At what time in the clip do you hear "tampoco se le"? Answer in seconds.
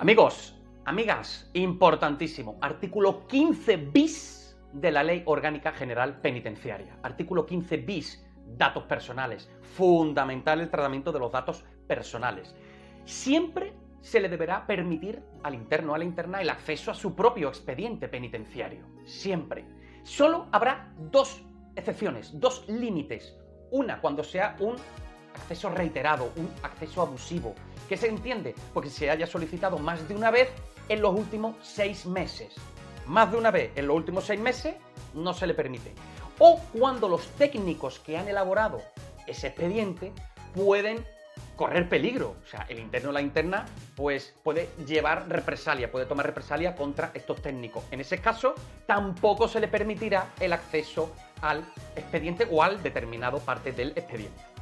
48.86-49.68